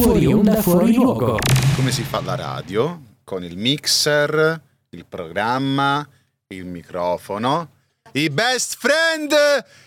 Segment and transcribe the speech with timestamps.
[0.00, 1.36] Fuori onda, fuori luogo.
[1.76, 3.02] Come si fa la radio?
[3.22, 6.08] Con il mixer, il programma,
[6.48, 7.68] il microfono,
[8.12, 9.30] i best friend,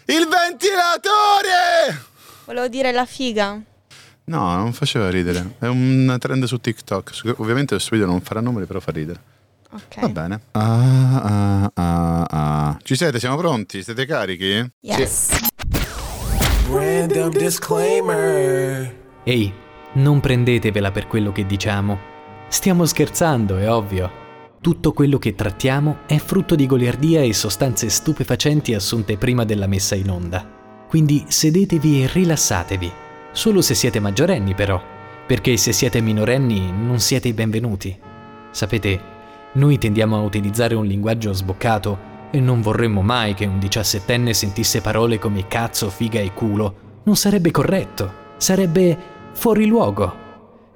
[0.06, 2.06] il ventilatore!
[2.46, 3.60] Volevo dire la figa.
[4.26, 5.56] No, non faceva ridere.
[5.58, 7.34] È un trend su TikTok.
[7.38, 9.20] Ovviamente questo video non farà numeri, però fa ridere.
[9.72, 10.00] Ok.
[10.00, 10.42] Va bene.
[10.52, 12.78] Ah, ah, ah, ah.
[12.84, 13.18] Ci siete?
[13.18, 13.82] Siamo pronti?
[13.82, 14.64] Siete carichi?
[14.82, 15.30] Yes.
[16.70, 19.02] Random disclaimer.
[19.24, 19.54] Ehi,
[19.94, 22.12] non prendetevela per quello che diciamo.
[22.48, 24.22] Stiamo scherzando, è ovvio.
[24.62, 29.96] Tutto quello che trattiamo è frutto di goliardia e sostanze stupefacenti assunte prima della messa
[29.96, 30.48] in onda.
[30.88, 32.92] Quindi sedetevi e rilassatevi.
[33.32, 34.82] Solo se siete maggiorenni però,
[35.26, 37.98] perché se siete minorenni non siete i benvenuti.
[38.52, 39.02] Sapete,
[39.54, 44.82] noi tendiamo a utilizzare un linguaggio sboccato e non vorremmo mai che un diciassettenne sentisse
[44.82, 46.76] parole come cazzo, figa e culo.
[47.04, 48.98] Non sarebbe corretto, sarebbe
[49.34, 50.22] fuori luogo.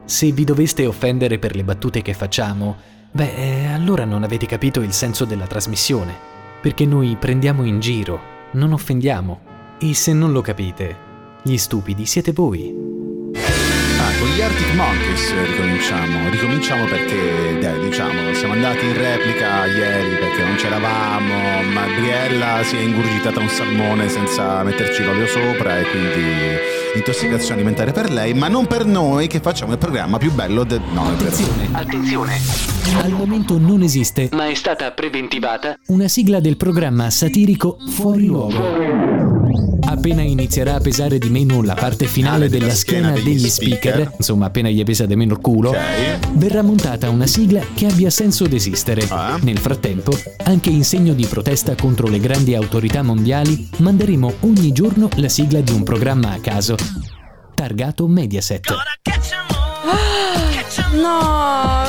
[0.06, 2.76] Se vi doveste offendere per le battute che facciamo,
[3.12, 6.14] beh, eh, allora non avete capito il senso della trasmissione,
[6.62, 8.20] perché noi prendiamo in giro,
[8.52, 9.42] non offendiamo.
[9.80, 10.96] E se non lo capite,
[11.44, 12.74] gli stupidi siete voi.
[14.00, 16.30] Ah, con gli Arctic Monkeys ricominciamo.
[16.30, 22.78] Ricominciamo perché, dai, diciamo, siamo andati in replica ieri perché non c'eravamo, ma Briella si
[22.78, 28.48] è ingurgitata un salmone senza metterci l'olio sopra e quindi intossicazione alimentare per lei, ma
[28.48, 30.82] non per noi che facciamo il programma più bello del...
[30.94, 31.30] No, è vero.
[31.30, 32.40] Attenzione, attenzione.
[33.04, 39.37] Al momento non esiste, ma è stata preventivata, una sigla del programma satirico Fuori Luogo.
[39.90, 44.68] Appena inizierà a pesare di meno la parte finale della schiena degli speaker, insomma appena
[44.68, 45.74] gli pesa di meno il culo,
[46.34, 49.08] verrà montata una sigla che abbia senso d'esistere.
[49.08, 49.40] Ah.
[49.42, 50.12] Nel frattempo,
[50.44, 55.62] anche in segno di protesta contro le grandi autorità mondiali, manderemo ogni giorno la sigla
[55.62, 56.76] di un programma a caso,
[57.56, 58.68] targato Mediaset.
[60.92, 61.86] No.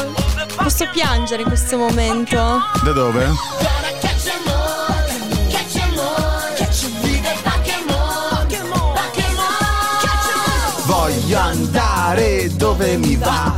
[0.56, 2.36] Posso piangere in questo momento?
[2.84, 3.77] Da dove?
[11.28, 13.52] Voglio andare dove mi va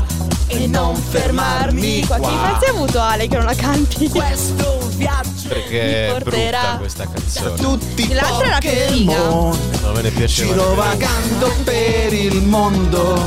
[0.48, 4.08] e non fermarmi Qua che infanzia hai avuto Ale che non la canti?
[4.08, 6.76] Questo viaggio Perché Mi porterà.
[6.80, 7.54] questa canzone.
[7.54, 9.18] Tutti L'altra era più figa.
[9.28, 9.56] Non
[9.94, 10.52] me ne piaceva.
[10.52, 13.24] Giro vagando per il mondo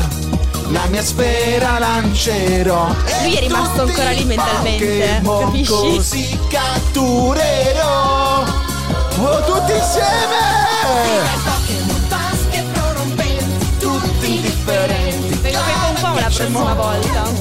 [0.72, 5.72] La mia sfera lancerò e Lui è rimasto tutti ancora lì mentalmente, capisci?
[5.72, 8.44] Così catturerò
[9.20, 10.72] Oh, tutti insieme
[16.52, 17.32] prossima volta.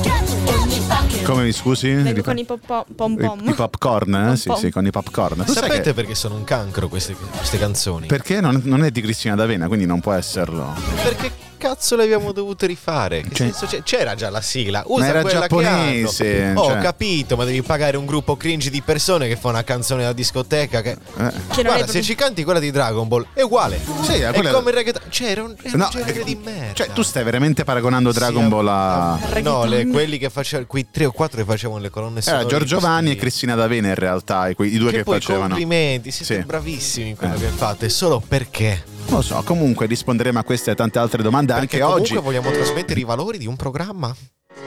[1.25, 1.93] Come mi scusi?
[1.93, 2.59] Vengo con i pom
[2.95, 3.49] pom I, pom.
[3.49, 4.37] i popcorn, eh?
[4.37, 5.45] Sì, sì, con i popcorn.
[5.45, 8.07] Tu Sapete che- perché sono un cancro queste, queste canzoni?
[8.07, 10.73] perché non, non è di Cristina D'Avena, quindi non può esserlo.
[11.03, 11.31] Perché
[11.63, 13.23] cazzo le abbiamo dovute rifare?
[13.23, 13.83] Che Cioè-?
[13.85, 14.83] C'era già la sigla.
[14.87, 16.61] Usa era quella giapponese, che hanno.
[16.61, 16.79] Ho cioè.
[16.81, 20.81] capito, ma devi pagare un gruppo cringe di persone che fa una canzone da discoteca.
[20.83, 20.91] Che...
[20.91, 20.97] Eh.
[21.17, 23.81] Guarda, se proprio- ci canti quella di Dragon Ball è uguale.
[24.03, 25.03] Sì, è è quella- come il reggaeton.
[25.09, 26.73] Cioè, era un, era un No, genere eh, di merda.
[26.75, 29.19] Cioè, tu stai veramente paragonando Dragon Sì, Ball a.
[29.43, 32.43] No, le- quelli che facevano, quei tre o quattro che facevano le colonne sonore.
[32.43, 33.55] Era Giorgio Vanni e Cristina.
[33.55, 35.49] D'Avena in realtà, i due che, Che poi facevano.
[35.49, 36.45] complimenti, siete Sì.
[36.45, 37.39] bravissimi in quello Eh.
[37.39, 38.83] che fate, solo perché?
[39.09, 42.25] Non lo so, comunque risponderemo a queste e tante altre domande Perché anche comunque oggi.
[42.25, 44.15] vogliamo trasmettere i valori di un programma.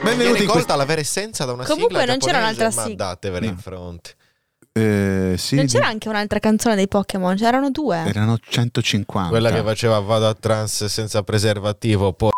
[0.02, 0.76] Benvenuti in questo.
[0.76, 2.94] la vera essenza da una Comunque sigla non c'era un'altra ma sigla.
[3.06, 3.58] datevela in No.
[3.60, 4.14] fronte.
[4.72, 7.96] Eh, sì, Non c'era anche un'altra canzone dei Pokémon, c'erano due.
[8.06, 9.30] erano 150.
[9.30, 12.30] Quella che faceva vado a trans senza preservativo, poi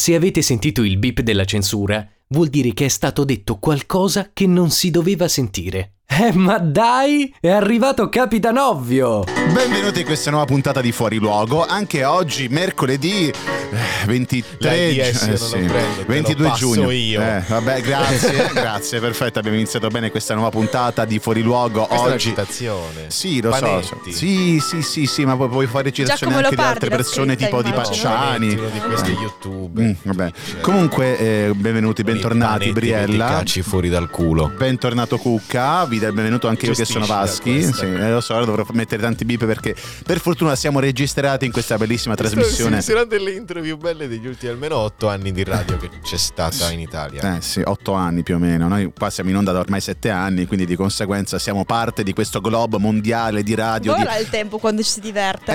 [0.00, 4.46] Se avete sentito il beep della censura, vuol dire che è stato detto qualcosa che
[4.46, 5.94] non si doveva sentire.
[6.20, 9.24] Eh, ma dai, è arrivato Capitan Ovvio!
[9.52, 11.64] Benvenuti in questa nuova puntata di Fuori Luogo.
[11.66, 16.58] Anche oggi, mercoledì eh, 23 L'AIDS eh, non sì, lo prendo, te lo 22 passo
[16.74, 16.90] giugno.
[16.90, 17.20] io.
[17.20, 19.38] Eh, vabbè, grazie, grazie, perfetto.
[19.40, 22.28] Abbiamo iniziato bene questa nuova puntata di Fuori Luogo questa è una oggi.
[22.28, 23.04] citazione.
[23.08, 24.12] Sì, lo so, Panetti.
[24.12, 24.18] so.
[24.18, 27.44] Sì, sì, sì, sì, ma poi puoi fare citazioni Giacomo anche di altre persone scritta,
[27.46, 27.72] tipo di.
[27.72, 28.46] Pacciani.
[28.46, 29.14] Panetti, uno di questi Eh.
[29.14, 29.84] youtuber.
[29.84, 30.30] Mm, vabbè.
[30.60, 33.26] Comunque, eh, benvenuti, bentornati, panetti Briella.
[33.26, 34.52] cacci fuori dal culo.
[34.56, 37.62] Bentornato Cucca, vi do il benvenuto anche io che sono Vaschi.
[37.72, 39.74] Sì, eh, lo so, dovrò mettere tanti bip perché
[40.04, 42.80] per fortuna siamo registrati in questa bellissima trasmissione.
[42.80, 46.80] Sarà delle interview belle degli ultimi almeno otto anni di radio che c'è stata in
[46.80, 47.36] Italia.
[47.36, 48.68] Eh sì, otto anni più o meno.
[48.68, 52.12] Noi qua siamo in onda da ormai sette anni, quindi di conseguenza siamo parte di
[52.12, 53.94] questo globo mondiale di radio.
[53.94, 55.52] di- Vola il tempo quando ci si diverte.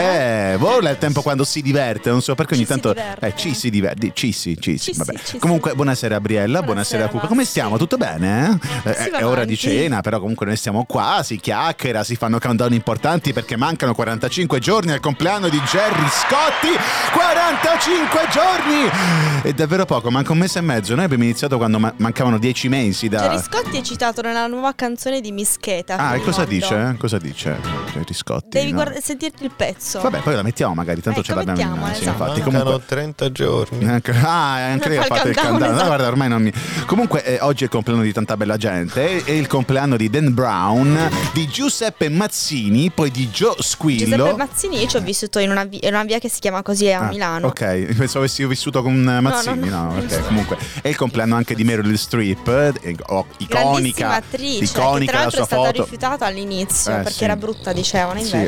[0.54, 3.54] Eh, vola il tempo quando si diverte, non so perché ogni Ci tanto eh, ci
[3.54, 5.14] si diverte, ci si, ci si, vabbè.
[5.18, 5.38] ci si.
[5.38, 7.28] Comunque buonasera Briella, buonasera, Buonasera, Cucca.
[7.28, 7.78] Come stiamo?
[7.78, 8.60] Tutto bene?
[8.84, 8.90] Eh?
[8.90, 12.74] Eh, è ora di cena, però comunque noi stiamo qua, si chiacchiera, si fanno countdown
[12.74, 16.70] importanti perché mancano 45 giorni al compleanno di Jerry Scotti.
[17.14, 19.42] 45 giorni!
[19.42, 20.96] È davvero poco, manca un mese e mezzo.
[20.96, 23.22] Noi abbiamo iniziato quando ma- mancavano 10 mesi da...
[23.22, 25.98] Jerry Scotti è citato nella nuova canzone di Mischeta.
[25.98, 26.96] Ah, e cosa dice?
[26.98, 27.58] Cosa dice
[27.94, 28.48] Jerry Scotti?
[28.50, 28.76] Devi no?
[28.76, 30.02] guarda- sentirti il pezzo.
[30.02, 32.10] Vabbè, poi la mettiamo magari, tanto Ecco, ce l'abbiamo in sì, esatto.
[32.10, 32.42] infatti.
[32.42, 33.86] Mancano Comunque, 30 giorni.
[33.88, 35.60] Anche, ah, anche lei ha fatto il countdown, countdown.
[35.60, 35.86] No, esatto.
[35.88, 36.54] guarda, ormai non mi.
[36.86, 39.24] Comunque, eh, oggi è il compleanno di tanta bella gente.
[39.24, 44.18] È il compleanno di Dan Brown, di Giuseppe Mazzini, poi di Joe Squillo.
[44.18, 46.62] Giuseppe Mazzini, io ci ho vissuto in una, vi- in una via che si chiama
[46.62, 47.48] così a Ah, Milano.
[47.48, 47.60] Ok,
[47.96, 49.70] pensavo avessi vissuto con eh, Mazzini.
[49.70, 50.00] No, no, no.
[50.00, 50.58] ok, comunque.
[50.82, 52.48] È il compleanno anche di Meryl Streep,
[52.82, 54.16] eh, oh, iconica.
[54.16, 55.82] attrice, iconica che tra la l'altro sua è stata foto.
[55.84, 57.24] rifiutata all'inizio Eh, perché sì.
[57.24, 58.48] era brutta, dicevano, Sì.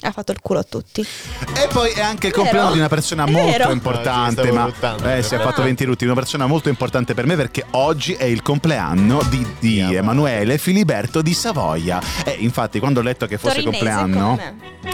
[0.00, 1.00] Ha fatto il culo a tutti.
[1.00, 2.42] E poi è anche il Vero?
[2.44, 3.70] compleanno di una persona È molto vero?
[3.72, 4.48] importante.
[4.48, 6.04] Ah, ma eh, si è fatto 20 rutti.
[6.04, 11.20] Una persona molto importante per me perché oggi è il compleanno di, di Emanuele Filiberto
[11.20, 12.00] di Savoia.
[12.24, 14.38] E infatti, quando ho letto che fosse Torinese compleanno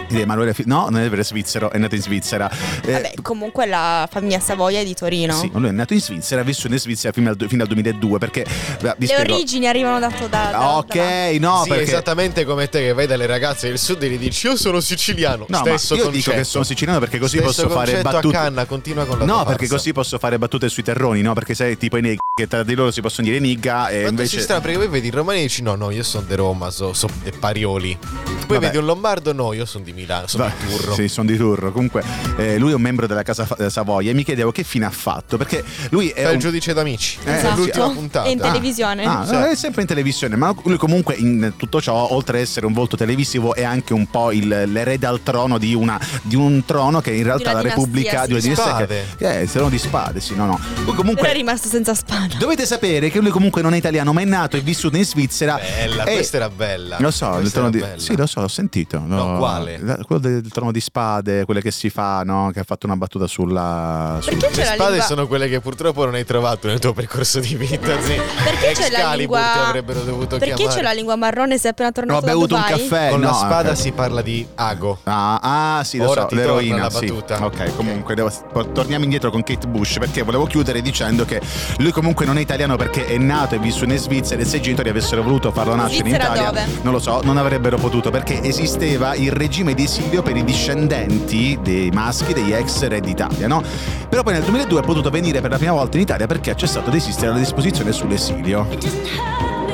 [0.07, 2.49] di Emanuele no, non è vero, è svizzero, è nato in Svizzera.
[2.83, 5.33] Eh, Vabbè, comunque la famiglia Savoia è di Torino.
[5.35, 8.17] Sì, lui è nato in Svizzera, ha vissuto in Svizzera fino al, fino al 2002
[8.17, 8.43] perché
[8.79, 12.79] Le spiego- origini arrivano da, da, da Ok, da- no, sì, perché esattamente come te
[12.81, 15.45] che vai dalle ragazze del sud e gli dici io sono siciliano.
[15.49, 16.29] No, ma Stesso io concetto.
[16.29, 18.33] dico che sono siciliano perché così Stesso posso fare battute.
[18.33, 19.75] canna, continua con la No, tua perché farsa.
[19.75, 21.33] così posso fare battute sui terroni, no?
[21.33, 24.03] Perché sei tipo i neg che tra di loro si possono dire nigga e Ma
[24.05, 26.35] tu invece strano perché poi vedi i romani e dici no, no, io sono di
[26.35, 27.97] Roma, so, so de Parioli.
[28.45, 28.59] Poi Vabbè.
[28.67, 30.93] vedi un lombardo, no, io sono di Milano, sono Va- di Turro.
[30.93, 31.71] Sì, sono di Turro.
[31.71, 32.03] Comunque,
[32.37, 34.91] eh, lui è un membro della Casa Fa- Savoia e mi chiedevo che fine ha
[34.91, 35.37] fatto.
[35.37, 36.23] Perché lui è.
[36.25, 37.17] È il un- giudice d'amici.
[37.23, 37.55] Eh, Esatto.
[37.61, 38.27] l'ultima puntata.
[38.27, 39.03] È in televisione.
[39.05, 39.31] Ah, Sì.
[39.33, 42.73] no, è sempre in televisione, ma lui comunque in tutto ciò, oltre ad essere un
[42.73, 47.01] volto televisivo, è anche un po' il, l'erede al trono di, una, di un trono
[47.01, 48.49] che in realtà una la Repubblica dinastia, di una sì.
[48.49, 50.59] dinastia che, che il trono di spade, sì, no, no.
[50.75, 52.35] Lui Però comunque è rimasto senza spada.
[52.37, 55.55] Dovete sapere che lui comunque non è italiano, ma è nato e vissuto in Svizzera.
[55.59, 56.97] Bella, e- questa era bella.
[56.99, 57.79] Lo so, il trono di...
[57.79, 57.99] bella.
[57.99, 59.01] Sì, lo so, l'ho sentito.
[59.05, 59.79] No, quale?
[59.81, 62.51] la- Quello del trono di spade, quelle che si fa, no?
[62.53, 64.19] Che ha fatto una battuta sulla...
[64.21, 66.93] sul- Perché c'è Le spade lingua sono quelle che purtroppo non hai trovato nel tuo
[66.93, 67.99] percorso di vita.
[68.01, 68.13] Sì.
[68.43, 70.77] Perché c'è la Excalibur lingua ti avrebbero dovuto Perché chiamare.
[70.77, 73.09] c'è la lingua marrone se è appena Ho tornato da bevuto un caffè.
[73.09, 73.77] Con no, la spada ok.
[73.77, 74.74] si parla di ago.
[75.03, 77.05] Ah, ah, sì, lo Ora so, ti l'eroina, la sì.
[77.07, 77.45] battuta.
[77.45, 78.31] Ok, comunque devo-
[78.73, 81.41] torniamo indietro con Kate Bush perché volevo chiudere dicendo che
[81.77, 84.61] lui comunque non è italiano perché è nato e vissuto in Svizzera e se i
[84.61, 86.79] genitori avessero voluto farlo nascere in Svizzera Italia, dove?
[86.83, 91.57] non lo so, non avrebbero potuto perché esisteva il regime di esilio per i discendenti
[91.61, 93.63] dei maschi degli ex re d'Italia, no?
[94.09, 96.55] Però poi nel 2002 ha potuto venire per la prima volta in Italia perché ha
[96.55, 99.64] cessato di esistere la disposizione sull'esilio.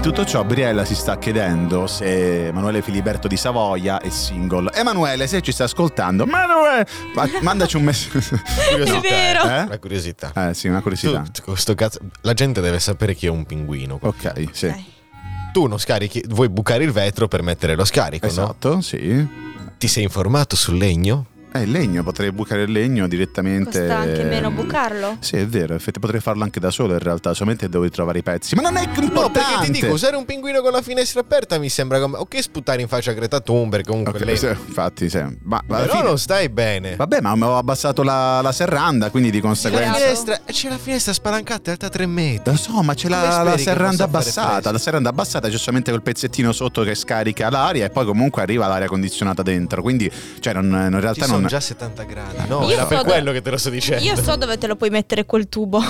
[0.00, 4.72] In tutto ciò, Briella si sta chiedendo se Emanuele Filiberto di Savoia è single.
[4.72, 8.18] Emanuele, se ci stai ascoltando, Emanuele, ma- mandaci un messaggio.
[8.34, 9.42] È vero.
[9.42, 9.66] Eh?
[9.68, 10.32] La curiosità.
[10.34, 11.22] Eh sì, una Tu, curiosità.
[11.44, 13.98] questo cazzo, la gente deve sapere chi è un pinguino.
[14.00, 14.66] Ok, sì.
[14.68, 14.82] Ok.
[15.52, 18.32] Tu non scarichi, vuoi bucare il vetro per mettere lo scarico, no?
[18.32, 19.26] Esatto, sì.
[19.76, 21.26] Ti sei informato sul legno?
[21.52, 23.80] Eh, il legno, potrei bucare il legno direttamente.
[23.80, 25.16] Costa anche meno bucarlo?
[25.20, 28.22] Sì, è vero, effettivamente potrei farlo anche da solo in realtà, solamente devo trovare i
[28.22, 28.54] pezzi.
[28.54, 29.20] Ma non è importante!
[29.20, 32.18] No, perché ti dico, usare un pinguino con la finestra aperta mi sembra come...
[32.18, 34.36] Ok, sputare in faccia a Greta Thunberg, comunque Ok, lei...
[34.36, 35.24] sì, infatti, sì.
[35.42, 36.94] Ma Però fine- non stai bene.
[36.96, 39.94] Vabbè, ma ho abbassato la, la serranda, quindi di La conseguenza.
[39.94, 42.50] finestra, c'è la finestra spalancata alta 3 metri.
[42.52, 44.70] Lo so, ma c'è la, la serranda abbassata.
[44.70, 48.66] La serranda abbassata c'è solamente quel pezzettino sotto che scarica l'aria e poi comunque arriva
[48.68, 49.82] l'aria condizionata dentro.
[49.82, 52.48] Quindi, cioè, non, in Ci realtà sono già 70 gradi.
[52.48, 54.04] No, Io era so per do- quello che te lo sto dicendo.
[54.04, 55.82] Io so dove te lo puoi mettere quel tubo.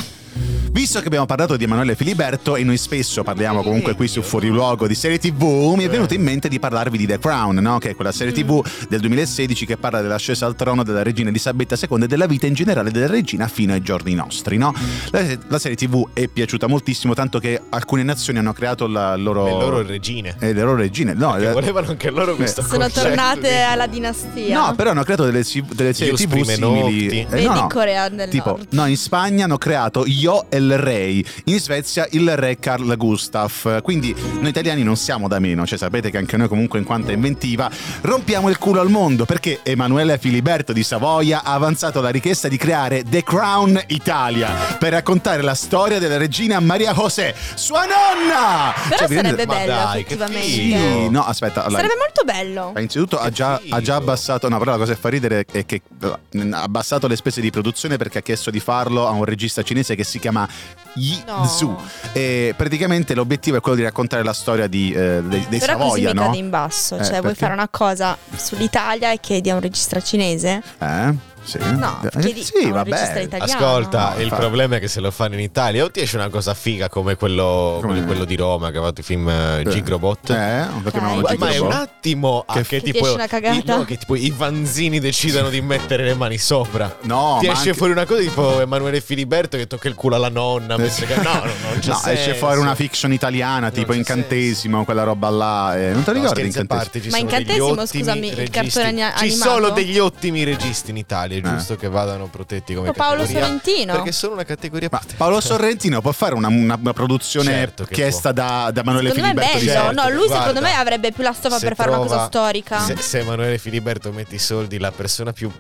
[0.72, 4.48] Visto che abbiamo parlato di Emanuele Filiberto e noi spesso parliamo comunque qui su Fuori
[4.48, 7.78] Luogo di serie TV, mi è venuto in mente di parlarvi di The Crown, no?
[7.78, 11.76] che è quella serie TV del 2016 che parla dell'ascesa al trono della regina Elisabetta
[11.76, 14.56] II e della vita in generale della regina fino ai giorni nostri.
[14.58, 14.72] No?
[15.10, 19.44] La, la serie TV è piaciuta moltissimo, tanto che alcune nazioni hanno creato la loro...
[19.46, 20.36] Le loro regine.
[20.38, 21.14] eh, le loro regine.
[21.14, 24.66] No, Che eh, volevano anche loro questo Sono concetto tornate di- alla dinastia.
[24.68, 25.42] No, però hanno creato delle,
[25.74, 27.26] delle serie Ius TV simili.
[27.28, 27.66] Eh, no, no.
[27.66, 28.66] Corea del Tipo, Nord.
[28.70, 33.80] no, in Spagna hanno creato Io e il Re, in Svezia il Re Carl Gustaf.
[33.82, 37.10] Quindi noi italiani non siamo da meno, cioè sapete che anche noi comunque in quanto
[37.10, 37.70] inventiva
[38.02, 42.56] rompiamo il culo al mondo perché Emanuele Filiberto di Savoia ha avanzato la richiesta di
[42.56, 48.72] creare The Crown Italia per raccontare la storia della regina Maria José, sua nonna!
[48.88, 50.46] Però Cioè, sarebbe bello, dai, effettivamente.
[50.46, 52.72] Sì, no, aspetta, allora, Sarebbe molto bello.
[52.76, 55.82] Innanzitutto ha già, ha già abbassato, no però la cosa che fa ridere è che
[56.02, 59.62] eh, ha abbassato le spese di produzione perché ha chiesto di farlo a un regista
[59.62, 60.48] cinese che si chiama
[60.94, 61.46] Yi No.
[61.46, 61.76] Zhu
[62.12, 66.02] e praticamente l'obiettivo è quello di raccontare la storia di, eh, dei, dei Però così
[66.02, 66.22] Savoia, mi no?
[66.22, 66.96] cade in basso.
[66.96, 67.38] Eh, Cioè, vuoi perché?
[67.38, 70.60] fare una cosa sull'Italia e chiedi a un regista cinese?
[70.78, 71.14] Eh?
[71.50, 71.58] Sì.
[71.76, 73.26] No, Eh, chiedi sì, a un vabbè.
[73.38, 76.16] Ascolta, No, il fa- problema è che se lo fanno in Italia o ti esce
[76.16, 79.28] una cosa figa come quello, Come- come quello di Roma che ha fatto i film
[79.28, 80.30] eh, Gigrobot.
[80.30, 81.36] Eh, lo chiamavano Ok.
[81.38, 84.14] Ma è un attimo a Che- che, Che ti tipo, esce i, no, che tipo
[84.14, 86.98] i vanzini decidano di mettere le mani sopra.
[87.02, 90.14] No, Ti ma esce anche- fuori una cosa tipo Emanuele Filiberto che tocca il culo
[90.16, 90.76] alla nonna.
[90.76, 92.34] mentre che- no, no, non c'è No, esce senso.
[92.34, 95.76] fuori una fiction italiana tipo Incantesimo, quella roba là.
[95.76, 97.10] eh, non ti No, ricordi Incantesimo?
[97.10, 98.50] Ma Incantesimo, ottimi scusami, il registi.
[98.50, 99.50] cartone ani- Ci animato?
[99.50, 101.56] sono degli ottimi registi in Italia, è Eh.
[101.56, 103.46] giusto che vadano protetti come Paolo categoria.
[103.46, 103.92] Sorrentino.
[103.94, 105.16] Perché sono una categoria Ma protetta.
[105.18, 109.42] Paolo Sorrentino può fare una, una- una produzione Certo chiesta da, da Emanuele Secondo me
[109.42, 109.80] è Filiberto di bello.
[109.86, 112.26] Certo, no, lui guarda, secondo me avrebbe più la stoffa per fare una cosa trova-
[112.26, 112.78] storica.
[112.80, 115.50] Se, se Emanuele Filiberto mette i soldi, la persona più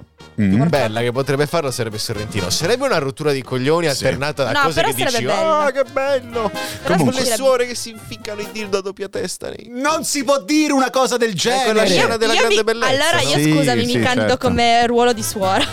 [0.40, 0.66] Mm.
[0.68, 2.48] bella che potrebbe farlo sarebbe Sorrentino.
[2.48, 3.90] Sarebbe una rottura di coglioni Sì.
[3.90, 6.50] alternata da No, cose che dici: Ah, bello." che bello!
[6.82, 9.48] Però Con le suore che si inficcano i dildo a doppia testa.
[9.50, 11.86] nei- Non si può dire una cosa del quella genere.
[11.88, 13.28] scena della grande mi- bellezza, Allora no?
[13.28, 14.46] io Sì, scusami, sì, mi candido certo.
[14.48, 15.64] come ruolo di suora.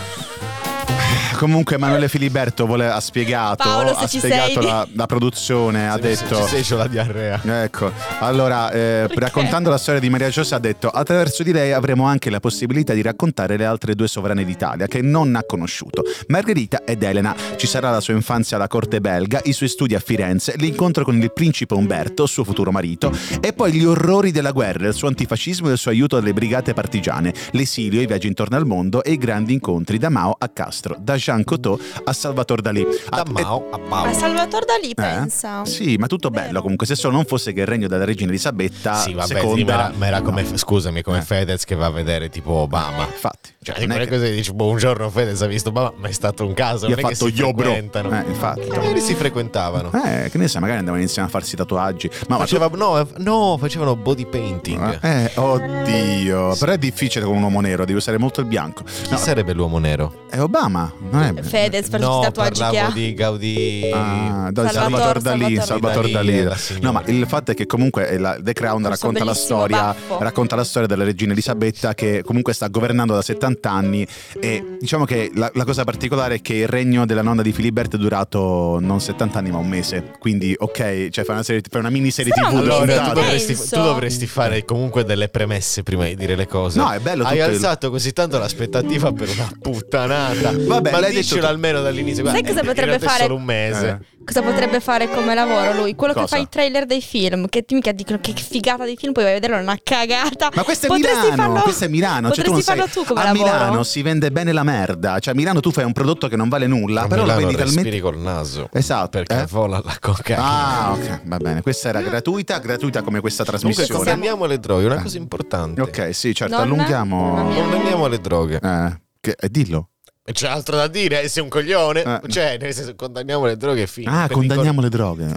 [1.38, 6.16] Comunque Emanuele Filiberto vole- ha spiegato, Paolo, se ha spiegato la, la produzione, ha Se-
[6.16, 6.36] se detto...
[6.42, 7.40] ci sei, c'ho la diarrea.
[7.62, 12.06] Ecco, allora eh, raccontando la storia di Maria Giosa ha detto attraverso di lei avremo
[12.06, 16.82] anche la possibilità di raccontare le altre due sovrane d'Italia che non ha conosciuto, Margherita
[16.84, 17.36] ed Elena.
[17.54, 21.16] Ci sarà la sua infanzia alla corte belga, i suoi studi a Firenze, l'incontro con
[21.22, 25.68] il principe Umberto, suo futuro marito, e poi gli orrori della guerra, il suo antifascismo
[25.68, 29.18] e il suo aiuto alle brigate partigiane, l'esilio, i viaggi intorno al mondo e i
[29.18, 32.82] grandi incontri da Mao a Castro, da Jean Cocteau a Salvatore Dalì.
[33.08, 34.12] Da Ah, e- Mao a Ma Paolo.
[34.12, 34.94] Salvatore Dalì eh?
[34.94, 35.64] pensa.
[35.64, 36.86] Sì, ma tutto bello comunque.
[36.86, 39.72] Se solo non fosse che il regno della regina Elisabetta Sì, vabbè, seconda, sì, ma
[39.72, 40.56] era, ma era come, no.
[40.56, 41.22] scusami, come Eh.
[41.22, 43.04] Fedez che va a vedere tipo Obama.
[43.04, 46.08] Infatti, Cioè, non è quelle che- cose che dici, buongiorno Fedez, ha visto Obama, ma
[46.08, 46.86] è stato un caso.
[46.86, 47.64] gli ha non è che fatto si yo bro.
[47.64, 48.10] frequentano.
[48.18, 48.66] Eh, infatti.
[48.68, 49.90] Magari si frequentavano.
[50.04, 52.08] Eh, che ne sai, magari andavano insieme a farsi tatuaggi.
[52.28, 54.98] Ma, ma tu- Faceva- no, eh, no, facevano body painting.
[55.02, 58.84] Eh, oddio, però è difficile con un uomo nero, devi usare molto il bianco.
[58.84, 60.26] Chi No, sarebbe l'uomo nero?
[60.30, 62.92] è Obama, non è Fedez per tutti no, i tatuaggi che parlavo ha.
[62.92, 63.90] di Gaudì.
[63.92, 66.80] Ah, Salvatore- Salvatore Dalì, Salvatore Salvatore Dalì, Dalì.
[66.80, 70.18] No, ma il fatto è che comunque eh, la- The Crown racconta la storia, baffo.
[70.20, 74.06] racconta la storia della regina Elisabetta che comunque sta governando da 70 anni
[74.40, 77.96] e diciamo che la, la cosa particolare è che il regno della nonna di Filiberto
[77.96, 81.78] è durato non 70 anni ma un mese, quindi ok, cioè fa una, serie, fa
[81.78, 85.82] una miniserie Sarà TV un mese Allora, tu dovresti, tu dovresti fare comunque delle premesse
[85.82, 86.78] prima di dire le cose.
[86.78, 90.52] No, è bello Hai tutto il- alzato così tanto l'aspettativa per una puttanata.
[90.56, 92.24] Vabbè, ma l'hai detto almeno dall'inizio.
[92.26, 93.22] Sai cosa potrebbe fare?
[93.22, 93.98] solo un mese.
[94.00, 94.16] Eh.
[94.28, 95.94] Cosa potrebbe fare come lavoro lui?
[95.94, 96.26] Quello Cosa?
[96.26, 97.48] che fa i trailer dei film.
[97.48, 100.50] Che ti mica dicono che figata dei film, poi vai a vederlo, è una cagata.
[100.54, 102.92] Ma questo è Potresti Milano, farlo- questo è Milano, cioè tu non Potresti sai, farlo
[102.92, 103.44] tu come a lavoro.
[103.44, 106.50] Milano si vende bene la merda, cioè a Milano tu fai un prodotto che non
[106.50, 108.68] vale nulla, A però lo Milano vendi respiri talmente col naso.
[108.72, 109.46] Esatto, Perché eh?
[109.46, 110.42] vola la cocaina.
[110.44, 111.62] Ah, ok, va bene.
[111.62, 114.04] Questa era gratuita, gratuita come questa Comunque trasmissione.
[114.10, 115.80] condanniamo le droghe, è una cosa importante.
[115.80, 117.44] Ok, sì, certo, Non- allunghiamo.
[117.46, 117.62] Mia.
[117.62, 118.60] Condanniamo le droghe.
[118.62, 119.88] Eh, che, eh, dillo.
[120.28, 122.02] E C'è altro da dire, sei un coglione.
[122.02, 122.28] Eh.
[122.28, 124.10] Cioè, nel senso, condanniamo le droghe e fine.
[124.10, 125.34] Ah, condanniamo le droghe.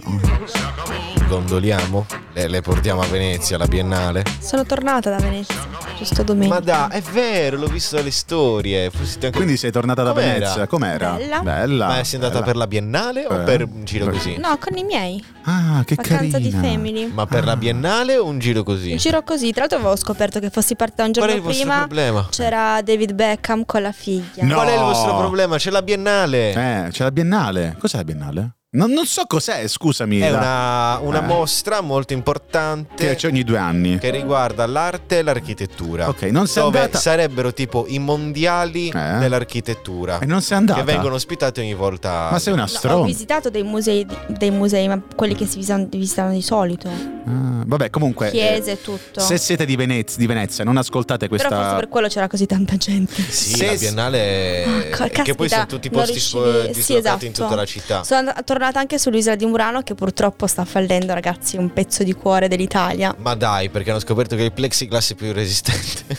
[1.36, 4.22] Gondoliamo, le, le portiamo a Venezia, alla Biennale.
[4.38, 5.54] Sono tornata da Venezia,
[5.96, 6.54] giusto domenica.
[6.56, 8.90] Ma dai, è vero, l'ho visto dalle storie.
[8.94, 10.32] Anche- Quindi sei tornata da Com'era?
[10.34, 11.12] Venezia, com'era?
[11.12, 11.40] Bella.
[11.40, 11.86] Bella.
[11.86, 12.44] Ma sei andata bella.
[12.44, 13.44] per la Biennale o Eh.
[13.44, 14.12] per un giro Beh.
[14.12, 14.36] così?
[14.36, 15.24] No, con i miei.
[15.44, 16.38] Ah, che Vacanza carina.
[16.38, 17.10] di family.
[17.10, 18.90] Ma per la Biennale o un giro così?
[18.92, 19.50] Un giro così.
[19.52, 21.78] Tra l'altro avevo scoperto che fossi partita un Qual è giorno il vostro prima.
[21.86, 22.28] problema?
[22.30, 24.44] C'era David Beckham con la figlia.
[24.44, 24.54] No.
[24.54, 25.56] Qual è il vostro problema?
[25.56, 26.50] C'è la Biennale.
[26.50, 27.76] Eh, c'è la Biennale.
[27.78, 28.54] Cos'è la Biennale?
[28.74, 30.20] Non, non so cos'è, scusami.
[30.20, 31.26] È la- una, una Eh.
[31.26, 33.98] mostra molto importante Che c'è ogni due anni.
[33.98, 36.08] che riguarda l'arte e l'architettura.
[36.08, 39.18] Ok, non sei dove andata- sarebbero tipo i mondiali Eh.
[39.18, 40.20] dell'architettura.
[40.20, 40.78] E non sei andata?
[40.78, 42.28] Che vengono ospitati ogni volta.
[42.30, 43.04] Ma sei una No, ho stronza.
[43.06, 46.88] visitato dei musei, dei musei, ma quelli che si visitano, di solito.
[46.88, 48.30] Ah, vabbè, comunque.
[48.30, 49.20] Chiese eh, e tutto.
[49.20, 51.48] Se siete di Venezia, di Venezia, non ascoltate questa.
[51.48, 53.20] Però forse per quello c'era così tanta gente.
[53.20, 54.64] Sì, Se- la Biennale.
[54.64, 57.42] Ah, ca- che poi caspita, sono tutti posti riuscivi- spo- sì, dislocati in esatto.
[57.48, 58.02] tutta la città.
[58.04, 62.12] Sono and- tornata anche sull'isola di Murano che purtroppo sta fallendo, ragazzi, un pezzo di
[62.12, 63.12] cuore dell'Italia.
[63.18, 66.16] Ma dai, perché hanno scoperto che il plexiglass è più resistente.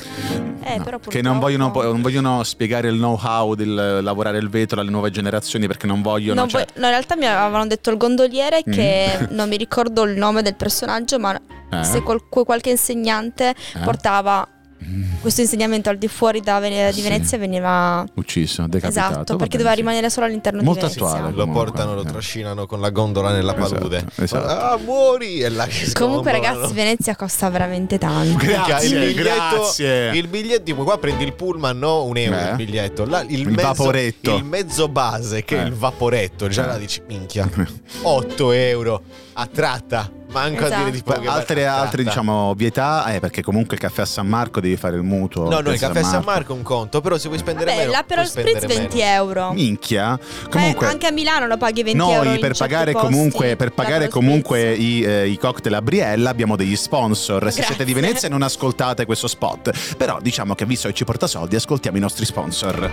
[0.66, 4.50] Eh, No, però che non purtroppo- vogliono, non vogliono spiegare il know-how del lavorare il
[4.50, 6.42] vetro alle nuove generazioni perché non vogliono.
[6.42, 8.72] Non cioè- vuoi- no, in realtà mi avevano detto il gondoliere Mm.
[8.74, 11.34] che non mi ricordo il nome del personaggio, ma
[11.72, 11.84] Eh?
[11.84, 13.80] se qual- qualche insegnante Eh?
[13.84, 14.46] portava
[15.22, 17.02] questo insegnamento al di fuori da Vene- di Sì.
[17.02, 19.12] Venezia veniva Ucciso, decapitato.
[19.12, 19.82] esatto, perché doveva sì.
[19.82, 21.06] rimanere solo all'interno Molto di Venezia.
[21.18, 21.36] attuale.
[21.36, 22.06] Lo Comunque, portano, lo eh.
[22.06, 24.06] trascinano con la gondola nella Esatto, palude.
[24.16, 24.46] esatto.
[24.48, 25.40] Ah, muori!
[25.42, 28.38] E là che Comunque ragazzi, Venezia costa veramente tanto.
[28.38, 29.24] Grazie, il biglietto,
[29.58, 30.10] grazie.
[30.18, 32.04] Il biglietto, tipo, qua prendi il pullman, no?
[32.06, 32.50] Un euro Eh.
[32.50, 33.06] il biglietto.
[33.06, 34.36] Là, il, Il mezzo, vaporetto.
[34.36, 35.68] Il mezzo base, che è Eh.
[35.68, 36.48] il vaporetto.
[36.48, 36.68] Già Eh.
[36.68, 37.50] là dici, minchia,
[38.04, 39.02] 8 euro
[39.34, 40.10] a tratta.
[40.34, 41.14] Manco a dire di Esatto.
[41.14, 44.96] poche altre, altre diciamo ovvietà, eh, perché comunque il caffè a San Marco devi fare
[44.96, 45.48] il mutuo.
[45.48, 47.78] No, no, il caffè a San Marco è un conto, però se vuoi spendere Vabbè,
[47.82, 49.10] meno, l'Aperol puoi Spritz spendere 20 meno.
[49.12, 49.52] euro.
[49.54, 50.18] Minchia.
[50.20, 52.24] Eh, Comunque anche a Milano lo paghi 20 euro.
[52.30, 56.76] Noi per pagare comunque, per pagare comunque i, eh, i cocktail a Briella abbiamo degli
[56.76, 57.38] sponsor.
[57.44, 57.64] Se Grazie.
[57.66, 59.96] siete di Venezia non ascoltate questo spot.
[59.98, 62.90] Però diciamo che visto che ci porta soldi, ascoltiamo i nostri sponsor.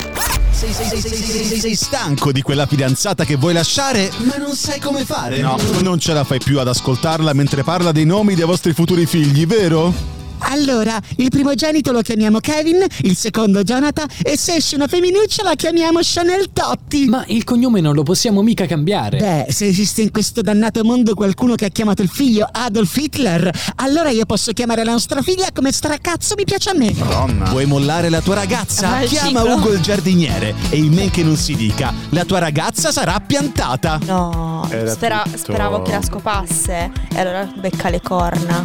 [0.51, 4.37] Sei, sei, sei, sei, sei, sei, sei stanco di quella fidanzata che vuoi lasciare, ma
[4.37, 5.39] non sai come fare?
[5.39, 5.57] No.
[5.81, 9.47] Non ce la fai più ad ascoltarla mentre parla dei nomi dei vostri futuri figli,
[9.47, 10.20] vero?
[10.41, 15.55] Allora, il primogenito lo chiamiamo Kevin, il secondo Jonathan e se esce una femminuccia la
[15.55, 17.07] chiamiamo Chanel Totti.
[17.07, 19.19] Ma il cognome non lo possiamo mica cambiare.
[19.19, 23.51] Beh, se esiste in questo dannato mondo qualcuno che ha chiamato il figlio Adolf Hitler,
[23.77, 26.93] allora io posso chiamare la nostra figlia come stracazzo mi piace a me.
[26.97, 27.51] Madonna.
[27.51, 28.97] Vuoi mollare la tua ragazza?
[28.97, 29.55] Ah, Chiama ciclo.
[29.57, 33.99] Ugo il giardiniere e in men che non si dica, la tua ragazza sarà piantata.
[34.05, 36.91] No, Era spera- speravo che la scopasse.
[37.15, 38.63] E allora becca le corna.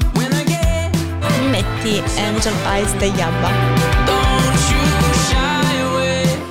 [1.56, 3.50] Metti Angel Eyes degli Abba.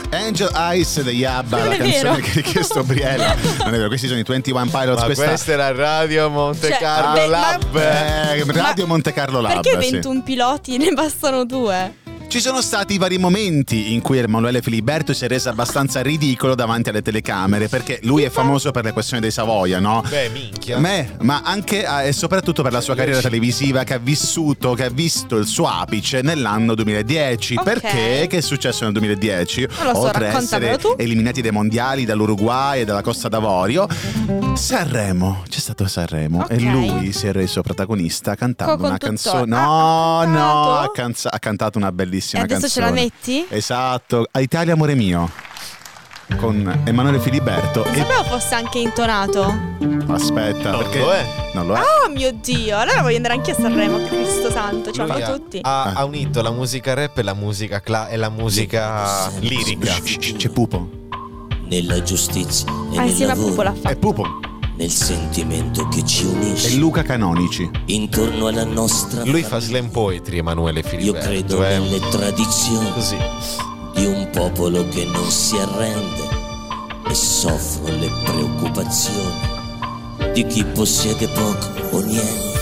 [0.09, 2.15] Angel Eyes degli ABBA, Non la canzone vero.
[2.15, 3.35] che ha richiesto Briella.
[3.59, 4.99] Non è vero, questi sono i 21 Pilots.
[5.01, 7.77] Ma questa questa era Radio Monte Cioè, Carlo beh, ma- Lab.
[7.77, 9.63] Eh, Radio Monte Carlo Lab.
[9.63, 9.91] Perché sì.
[9.91, 10.79] 21 piloti?
[10.79, 11.97] Ne bastano due.
[12.35, 16.89] Ci sono stati vari momenti in cui Emanuele Filiberto si è reso abbastanza ridicolo davanti
[16.89, 20.03] alle telecamere perché lui è famoso per le questioni dei Savoia, no?
[20.09, 20.79] Beh, minchia.
[20.81, 24.87] Me- ma anche eh, e soprattutto per la sua carriera televisiva che ha vissuto, che
[24.87, 27.55] ha visto il suo apice nell'anno 2010.
[27.55, 27.63] Ok.
[27.63, 28.27] Perché?
[28.29, 29.69] Che è successo nel 2010?
[29.79, 30.97] Non lo so, Oltre a essere tu.
[30.99, 33.87] eliminati dai mondiali dall'Uruguay e dalla Costa d'Avorio,
[34.55, 36.61] Sanremo, c'è stato Sanremo e Ok.
[36.63, 39.55] lui si è reso protagonista cantando una canzone.
[39.55, 42.87] Ah, No, ha no, ha, canza- ha cantato una bellissima E adesso ce canzone.
[42.87, 43.47] la metti?
[43.49, 45.31] Esatto, a Italia amore mio.
[46.39, 47.85] Con Emanuele Filiberto.
[47.85, 49.43] Non E sapevo fosse anche intonato.
[50.09, 51.27] aspetta, Non perché lo è.
[51.53, 51.81] non lo è.
[51.81, 55.59] Oh mio dio, allora voglio andare anche a Sanremo, Cristo santo, ce l'hanno ha, tutti.
[55.61, 55.93] ha- Ah.
[55.97, 59.93] ha unito la musica rap e la musica cla- e la musica lirica.
[60.37, 60.89] C'è Pupo.
[61.67, 63.99] nella giustizia e Ah, nel insieme a Pupo l'ha lavoro, È fatto.
[63.99, 64.41] Pupo.
[64.77, 67.69] Nel sentimento che ci È unisce Luca Canonici.
[67.87, 71.27] intorno alla nostra Lui fa slam poetry, Emanuele Io Filiberto.
[71.29, 71.79] credo eh.
[71.79, 73.17] nelle tradizioni Così.
[73.95, 76.23] di un popolo che non si arrende
[77.09, 79.53] e soffro le preoccupazioni
[80.33, 82.53] di chi possiede poco o niente.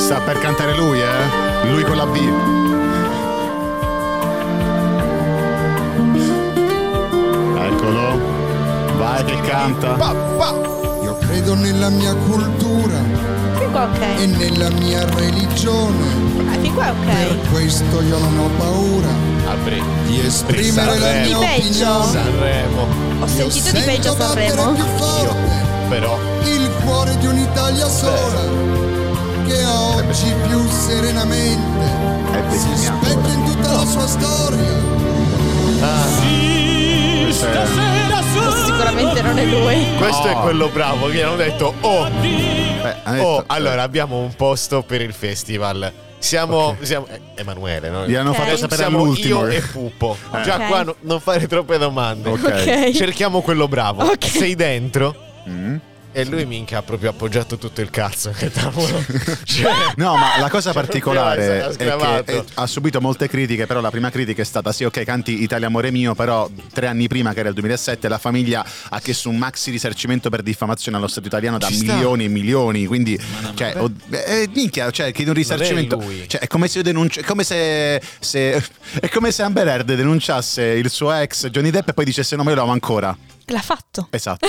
[0.00, 1.70] Sta per cantare lui, eh?
[1.70, 2.16] Lui con la B.
[9.18, 9.96] Vai che canta.
[11.02, 12.94] Io credo nella mia cultura
[13.58, 14.36] Fin qua e ok.
[14.36, 16.04] nella mia religione.
[16.48, 17.50] Ah, fin qua è Per ok.
[17.50, 19.08] questo io non ho paura
[19.50, 19.82] Apri.
[20.06, 21.38] di esprimere la Sanremo.
[21.40, 21.90] mia Di peggio.
[21.90, 22.12] opinione.
[22.12, 22.80] Sanremo.
[23.20, 24.72] Ho Io sentito di peggio Sanremo.
[24.72, 26.18] più forte Però.
[26.44, 28.40] il cuore di un'Italia sola
[29.48, 31.86] che oggi più serenamente
[32.30, 34.76] È si specchia in tutta la sua storia.
[38.64, 39.96] Sicuramente non è lui.
[39.96, 44.34] Questo è quello bravo che hanno detto Oh, Eh, ha detto- oh allora abbiamo un
[44.34, 48.06] posto per il festival Siamo, siamo- eh, Emanuele no?
[48.08, 48.36] Gli hanno Ok.
[48.36, 49.40] fatto sapere Siamo all'ultimo.
[49.42, 50.42] io e Pupo Eh.
[50.42, 50.66] Già Ok.
[50.66, 52.42] qua no- non fare troppe domande Ok.
[52.42, 52.90] Ok.
[52.92, 54.24] Cerchiamo quello bravo Ok.
[54.26, 55.14] Sei dentro
[55.48, 55.76] Mm.
[56.10, 59.04] E lui minchia ha proprio appoggiato tutto il cazzo Che tavolo
[59.44, 63.80] Cioè, No, ma la cosa Cioè, particolare è che eh, ha subito molte critiche, però
[63.80, 67.32] la prima critica è stata sì, ok, canti Italia amore mio, però tre anni prima,
[67.34, 71.26] che era il 2007, la famiglia ha chiesto un maxi risarcimento per diffamazione allo Stato
[71.26, 71.92] italiano da Ci sta.
[71.94, 73.18] milioni e milioni, quindi
[73.54, 76.02] cioè, oh, eh, minchia, cioè, chiede un risarcimento.
[76.26, 78.62] Cioè, è come se io denunci- è come se, se-
[79.00, 82.42] è come se Amber Heard denunciasse il suo ex Johnny Depp e poi dicesse no,
[82.42, 83.16] ma io lo amo ancora.
[83.48, 84.08] L'ha fatto.
[84.18, 84.46] Esatto.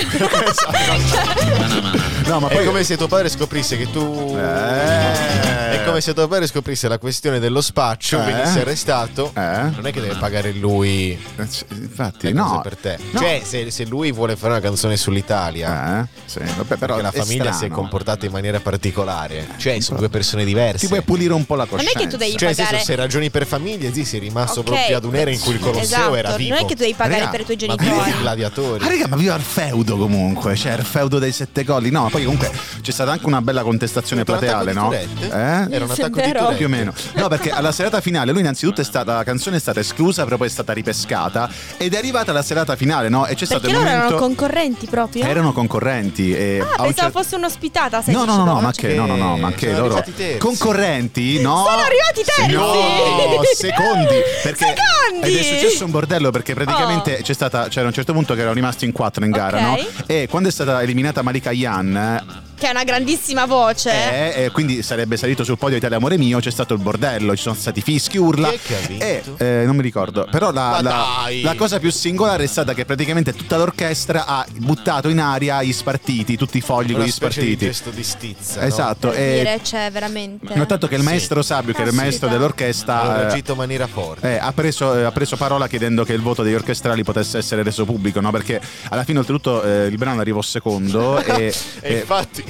[2.26, 5.70] no, ma È poi come se tuo padre scoprisse che tu Eh.
[5.70, 8.24] È come se tuo padre scoprisse la questione dello spaccio Eh.
[8.32, 9.40] Venisse arrestato Eh.
[9.74, 12.60] Non è che deve pagare lui Eh, Infatti, no.
[12.62, 13.20] per te No.
[13.20, 17.10] Cioè se, se lui vuole fare una canzone sull'Italia Eh, sì, vabbè, però Perché la
[17.10, 17.74] è famiglia si è strano.
[17.74, 21.64] comportata in maniera particolare Cioè sono due persone diverse Ti puoi pulire un po' la
[21.64, 21.98] Non coscienza.
[21.98, 22.84] è che tu devi Cioè nel senso pagare.
[22.84, 24.66] se ragioni per famiglie Sì sei rimasto Ok.
[24.66, 26.94] proprio ad un'era in cui il Colosseo esatto, era vivo Non è che tu devi
[26.94, 28.10] pagare Raga, per i tuoi Ma genitori.
[28.10, 31.90] i gladiatori raga, ma viva il feudo comunque, cioè il feudo dei sette colli.
[31.90, 32.50] No, ma poi comunque
[32.80, 34.92] c'è stata anche una bella contestazione plateale, no?
[34.92, 34.98] Eh?
[35.30, 36.32] Era un attacco di.
[36.32, 36.92] Tourette Più o meno.
[37.14, 40.36] No, perché alla serata finale lui innanzitutto è stata la canzone è stata esclusa, però
[40.36, 43.26] poi è stata ripescata ed è arrivata la serata finale, no?
[43.26, 45.24] E c'è stato Perché il loro momento erano concorrenti proprio?
[45.24, 48.02] erano concorrenti e Ah, pensavo cer- fosse un'ospitata.
[48.02, 50.04] sai, No, no, no, no, ma che no, no, no, ma che Sono loro
[50.38, 51.64] concorrenti, no?
[51.64, 52.52] Sono arrivati terzi!
[52.52, 55.28] No, secondi, perché Secondi!
[55.28, 57.22] ed è successo un bordello perché praticamente Oh.
[57.22, 59.62] c'è stata c'era un certo punto che erano rimasti in quattro in gara, Ok.
[59.62, 60.04] no?
[60.06, 63.90] E quando è stata eliminata Malika Yan che è una grandissima voce.
[64.36, 67.42] E, e quindi sarebbe salito sul podio Italia Amore Mio, c'è stato il bordello, ci
[67.42, 68.48] sono stati fischi, urla.
[68.48, 68.54] Ha?
[68.98, 70.28] E eh, non mi ricordo.
[70.30, 75.08] Però la, la- la cosa più singolare è stata che praticamente tutta l'orchestra ha buttato
[75.08, 77.66] in aria gli spartiti, tutti i fogli con gli specie di spartiti.
[77.66, 78.60] gesto di stizza.
[78.60, 78.66] no?
[78.66, 79.08] Esatto.
[79.08, 80.52] Per E dire, cioè, veramente.
[80.52, 83.58] ho notato che il maestro Sabio, che è il maestro dell'orchestra, Allora, eh, agito in
[83.58, 84.34] maniera forte.
[84.34, 87.62] eh, ha, preso, eh, ha preso parola chiedendo che il voto degli orchestrali potesse essere
[87.62, 88.30] reso pubblico, no?
[88.30, 91.18] Perché alla fine, oltretutto, eh, il brano arrivò secondo.
[91.24, 92.49] e, E infatti, eh,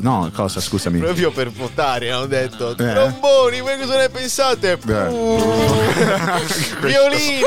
[0.00, 0.98] no, cosa, scusami.
[0.98, 2.74] proprio per votare hanno detto Eh.
[2.74, 4.78] tromboni, voi cosa ne pensate?
[6.80, 7.40] Violini!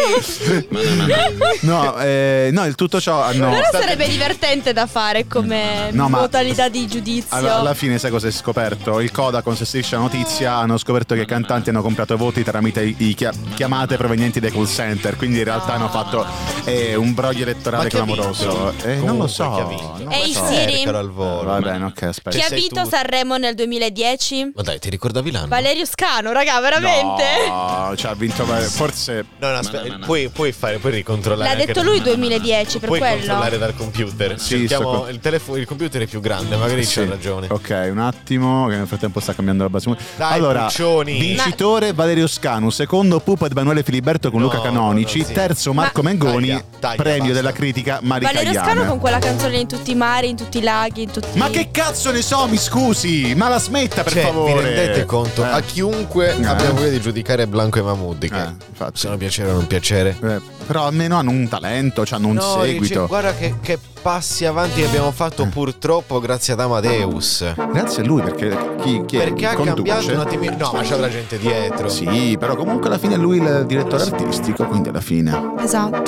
[1.61, 3.49] No, eh, no, il tutto ciò hanno.
[3.49, 7.35] Però sarebbe divertente da fare come No, ma- modalità di giudizio.
[7.35, 8.99] Alla, alla fine, sai cosa è scoperto?
[8.99, 12.95] Il Codacon, se striscia notizia, hanno scoperto che i cantanti hanno comprato voti tramite i,
[12.97, 15.15] i chia- chiamate provenienti dai call center.
[15.15, 16.25] Quindi in realtà hanno fatto
[16.65, 18.73] eh, un broglio elettorale clamoroso.
[18.83, 19.59] Eh, non lo so.
[19.97, 20.45] E lo il so.
[20.45, 20.73] Siri?
[20.77, 21.43] Cercalo al volo.
[21.43, 22.37] Va bene, ok, aspetta.
[22.37, 22.89] Chi ha vinto tu.
[22.89, 24.51] Sanremo nel 2010?
[24.55, 25.47] Ma dai, ti ricordavi l'anno?
[25.47, 27.23] Valerio Scano, raga, veramente?
[27.47, 29.25] No, cioè ha vinto forse.
[29.39, 31.57] No, no, aspetta, Puoi, puoi fare, puoi ricontrollare.
[31.57, 33.15] L'ha detto lui 2010, per Puoi quello.
[33.17, 34.39] controllare dal computer.
[34.39, 37.01] Sì, con- il, telefono, il computer è più grande, magari Sì.
[37.03, 37.47] c'ha ragione.
[37.49, 39.95] Ok, un attimo, che nel frattempo sta cambiando la base.
[40.15, 41.19] Dai, allora, Puccioni.
[41.19, 45.33] vincitore Valerio Scanu, secondo Pupo ed Emanuele Filiberto con No, Luca Canonici, no, no, sì.
[45.33, 47.33] terzo Marco Ma- Mengoni, Taglia, taglia, premio basta.
[47.33, 48.71] della critica Mari Valerio Cagliane.
[48.73, 51.49] Scano con quella canzone in tutti i mari, in tutti i laghi, in tutti Ma
[51.49, 53.33] che cazzo ne so, mi scusi?
[53.35, 54.53] Ma la smetta per Cioè, favore.
[54.53, 55.43] vi rendete conto?
[55.43, 55.47] Eh.
[55.47, 56.45] A chiunque Eh.
[56.45, 58.99] abbia voglia di giudicare Blanco e Mahmood, che Eh, infatti.
[58.99, 60.15] sono piacere o non piacere.
[60.21, 62.81] Eh, però almeno hanno un talento, hanno un No, seguito.
[62.81, 67.53] dice, guarda che, che passi avanti che abbiamo fatto purtroppo grazie ad Amadeus.
[67.71, 69.23] Grazie a lui perché chi, chi è?
[69.25, 69.83] Perché ha Conduce?
[69.83, 70.55] cambiato un attimino.
[70.57, 71.87] No, ma c'è la gente dietro.
[71.89, 75.53] Sì, però comunque alla fine lui è il direttore artistico, quindi alla fine.
[75.61, 76.01] Esatto.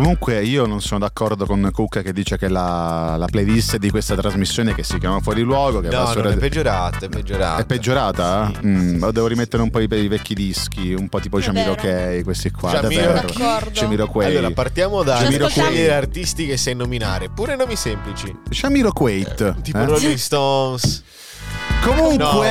[0.00, 4.16] Comunque io non sono d'accordo con Cook che dice che la, la playlist di questa
[4.16, 7.60] trasmissione che si chiama Fuori Luogo, che va No, su non è peggiorata, è peggiorata.
[7.60, 8.50] È peggiorata?
[8.64, 11.52] Mm, o devo rimettere un po' i, i vecchi dischi, un po' tipo vero.
[11.52, 12.80] Jamiroquai, questi qua.
[12.80, 13.70] D'accordo.
[13.72, 14.24] Jamiroquai.
[14.34, 17.28] Allora, partiamo da scegliere artisti che sai nominare.
[17.28, 18.34] Pure nomi semplici.
[18.48, 19.26] Jamiroquai.
[19.62, 19.84] Tipo eh?
[19.84, 21.04] Rolling Stones.
[21.82, 22.50] No, Comunque.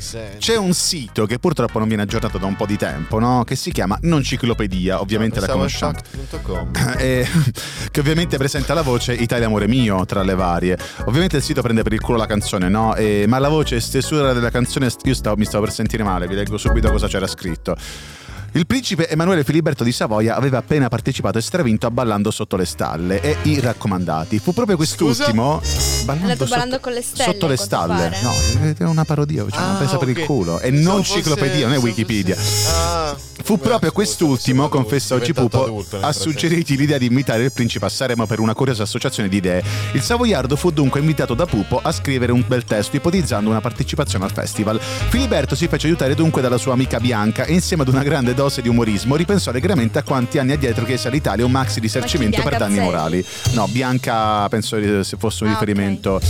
[0.00, 0.38] sento.
[0.38, 3.42] C'è un sito che purtroppo non viene aggiornato da un po' di tempo, no?
[3.44, 5.94] Che si chiama Nonciclopedia, ovviamente la Pensavo conosciamo.
[6.30, 6.70] fact.com.
[7.04, 7.26] Eh,
[7.90, 10.78] che ovviamente presenta la voce Italia Amore Mio tra le varie.
[11.06, 12.94] Ovviamente il sito prende per il culo la canzone, no?
[12.94, 16.26] Eh, ma la voce e stesura della canzone, io stavo- mi stavo per sentire male,
[16.28, 17.76] vi leggo subito cosa c'era scritto.
[18.56, 22.64] Il principe Emanuele Filiberto di Savoia aveva appena partecipato e stravinto a Ballando sotto le
[22.64, 24.38] stalle e i raccomandati.
[24.38, 25.60] Fu proprio quest'ultimo.
[26.04, 28.10] Ballando, detto sotto, Ballando con le stelle, Sotto le stalle.
[28.10, 28.16] pare.
[28.22, 30.60] No, è una parodia, cioè una Ah, presa per il culo.
[30.60, 32.36] E non fosse- ciclopedia, non è Wikipedia.
[32.68, 33.16] Ah.
[33.42, 37.84] Fu Beh, proprio scusa, quest'ultimo, confessa oggi Pupo, a suggerirgli l'idea di invitare il principe
[37.84, 39.62] a Sanremo per una curiosa associazione di idee.
[39.92, 44.24] Il savoiardo fu dunque invitato da Pupo a scrivere un bel testo ipotizzando una partecipazione
[44.24, 44.80] al festival.
[44.80, 48.60] Filiberto si fece aiutare dunque dalla sua amica Bianca e insieme ad una grande dose
[48.60, 52.74] di umorismo ripensò allegramente a quanti anni addietro chiese all'Italia un maxi risarcimento per danni
[52.74, 52.84] Azzei?
[52.84, 53.24] morali.
[53.52, 56.14] No, Bianca penso se fosse un Ah, riferimento.
[56.14, 56.22] ok.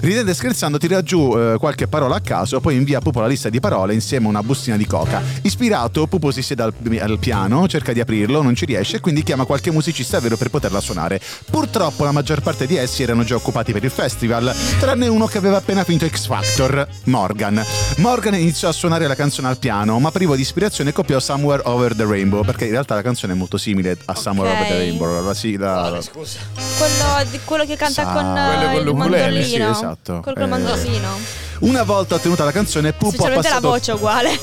[0.00, 3.26] Ridendo e scherzando tira giù eh, qualche parola a caso, poi invia a Pupo la
[3.26, 5.20] lista di parole insieme a una bustina di coca.
[5.42, 9.22] Ispirato, Pupo si siede al, al piano, cerca di aprirlo, non ci riesce e quindi
[9.22, 11.20] chiama qualche musicista vero per poterla suonare.
[11.50, 15.36] Purtroppo la maggior parte di essi erano già occupati per il festival, tranne uno che
[15.38, 17.62] aveva appena finito X Factor, Morgan.
[17.98, 21.94] Morgan iniziò a suonare la canzone al piano, ma privo di ispirazione copiò Somewhere Over
[21.94, 25.24] the Rainbow, perché in realtà la canzone è molto simile a Somewhere Over the Rainbow.
[25.24, 26.38] La, sì, la- Scusa.
[26.78, 29.42] Quello, quello che canta Sa- con Quello eh, con il mandolino.
[29.74, 30.20] sì, esatto.
[30.20, 31.08] Quello col Eh, mandolino.
[31.60, 34.40] Una volta ottenuta la canzone, Pupo ha Specialmente la passato voce è uguale.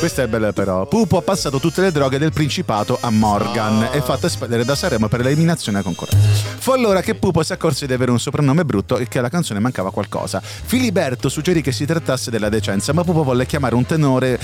[0.00, 0.86] Questa è bella però.
[0.86, 5.08] Pupo ha passato tutte le droghe del Principato a Morgan e fatto espellere da Sanremo
[5.08, 6.26] per l'eliminazione a concorrenza.
[6.56, 9.60] Fu allora che Pupo si accorse di avere un soprannome brutto e che alla canzone
[9.60, 10.40] mancava qualcosa.
[10.40, 14.40] Filiberto suggerì che si trattasse della decenza, ma Pupo volle chiamare un tenore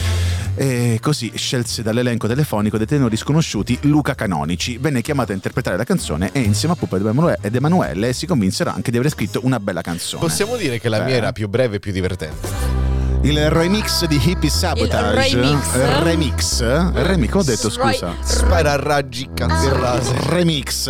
[0.57, 4.77] e così scelse dall'elenco telefonico dei tenori sconosciuti Luca Canonici.
[4.77, 6.97] Venne chiamato a interpretare la canzone e insieme a Pupo
[7.40, 10.21] ed Emanuele- si convinsero anche di aver scritto una bella canzone.
[10.21, 11.16] Possiamo dire che la mia Eh.
[11.16, 12.86] era più breve e più divertente.
[13.27, 15.31] Il remix di Hippie Sabotage.
[15.31, 15.75] Il remix.
[15.75, 16.61] Il remix.
[16.61, 18.15] Il remix, ho detto scusa.
[18.23, 20.17] Spara a raggi Il laser.
[20.29, 20.89] remix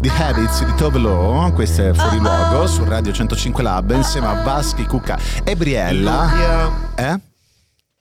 [0.00, 4.42] di Habits di Tove Lo, questo è fuori luogo su Radio 105 Lab insieme a
[4.42, 6.28] Vaschi, Cucca e Briella.
[6.96, 7.25] Eh?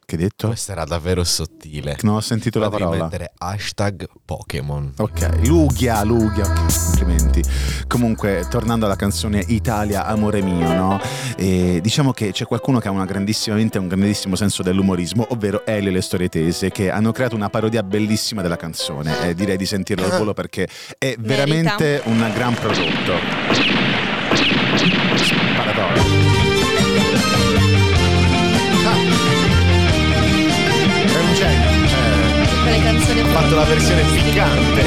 [0.07, 0.47] Che hai detto?
[0.49, 1.97] Questa era davvero sottile.
[2.01, 3.03] Non ho sentito la Devi parola.
[3.05, 4.93] mettere hashtag Pokémon.
[4.97, 7.43] Ok, Lugia, Lugia, complimenti.
[7.87, 10.99] Comunque, tornando alla canzone Italia, amore mio, no?
[11.35, 15.25] E diciamo che c'è qualcuno che ha una grandissima mente e un grandissimo senso dell'umorismo,
[15.31, 19.27] ovvero Elio e le storie tese, che hanno creato una parodia bellissima della canzone.
[19.27, 20.67] E direi di sentirlo al volo perché
[20.99, 23.13] è veramente un gran prodotto.
[25.15, 26.24] Sparatorio.
[33.35, 34.81] Fatto la versione piccante.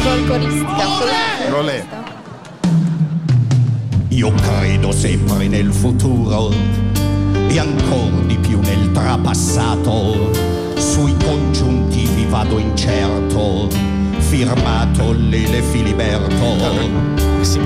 [0.00, 0.84] folcloristica.
[1.48, 1.84] Rolè.
[4.08, 6.52] Io credo sempre nel futuro
[7.46, 10.32] e ancora di più nel trapassato.
[10.74, 13.68] Sui congiuntivi vado incerto,
[14.18, 16.56] firmato Lele Filiberto.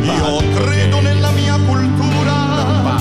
[0.02, 3.00] Io credo nella mia cultura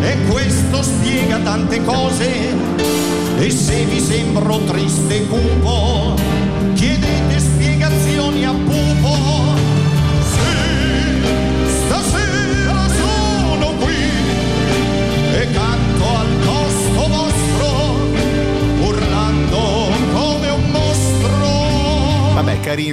[0.00, 2.98] e questo spiega tante cose.
[3.40, 5.67] E se vi sembro triste e cupo,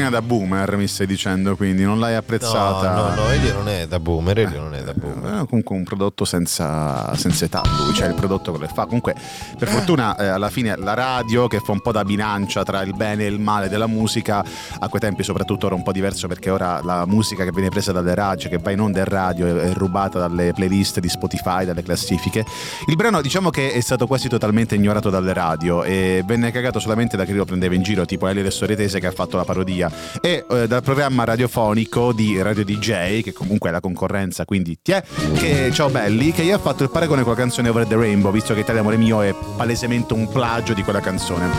[0.05, 2.93] Carina da boomer, mi stai dicendo, quindi non l'hai apprezzata.
[2.93, 5.41] No, no, no, Elio non è da boomer, Elio non è da boomer.
[5.41, 8.85] Eh, comunque un prodotto senza, senza età lui, cioè il prodotto che lo fa.
[8.85, 9.15] Comunque,
[9.57, 12.93] per fortuna, eh, alla fine la radio che fa un po' da bilancia tra il
[12.93, 14.43] bene e il male della musica,
[14.79, 17.91] a quei tempi soprattutto era un po' diverso perché ora la musica che viene presa
[17.91, 21.83] dalle radio, che va in onda in radio, è, rubata dalle playlist di Spotify, dalle
[21.83, 22.45] classifiche.
[22.87, 27.17] Il brano diciamo che è stato quasi totalmente ignorato dalle radio e venne cagato solamente
[27.17, 29.43] da chi lo prendeva in giro, tipo Elio Le Storie Tese che ha fatto la
[29.43, 34.79] parodia, e eh, dal programma radiofonico di Radio DJ, che comunque è la concorrenza, quindi
[34.81, 35.03] ti è,
[35.35, 38.31] che ciao belli, che gli ha fatto il paragone con la canzone Over the Rainbow,
[38.31, 41.49] visto che Italia Amore Mio è palesemente un plagio di quella canzone.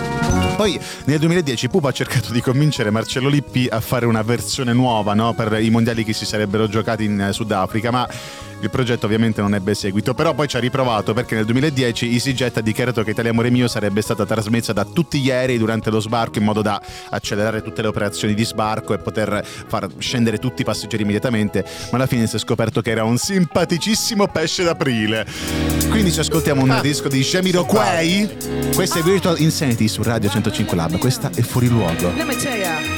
[0.57, 5.13] Poi nel 2010 Pupa ha cercato di convincere Marcello Lippi a fare una versione nuova
[5.15, 8.09] no, per i mondiali che si sarebbero giocati in eh, Sudafrica, ma
[8.61, 12.57] il progetto ovviamente non ebbe seguito, però poi ci ha riprovato perché nel 2010 EasyJet
[12.59, 16.01] ha dichiarato che Italia Amore Mio sarebbe stata trasmessa da tutti gli aerei durante lo
[16.01, 20.63] sbarco in modo da accelerare tutte le operazioni di sbarco e poter far scendere tutti
[20.63, 25.27] i passeggeri immediatamente, ma alla fine si è scoperto che era un simpaticissimo pesce d'aprile.
[25.89, 28.37] Quindi ci ascoltiamo un disco di Jamiroquai.
[28.75, 32.13] Questa è Virtual Insanity su Radio 105 Lab, questa è Fuori Luogo.
[32.15, 32.96] Let me tell ya.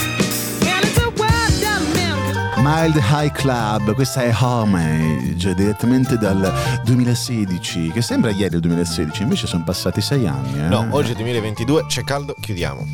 [2.70, 6.52] Mild High Club, questa è Homage, direttamente dal
[6.84, 10.58] 2016, che sembra ieri il 2016, invece sono passati sei anni.
[10.58, 10.68] Eh?
[10.68, 12.86] No, oggi è 2022, c'è caldo, chiudiamo.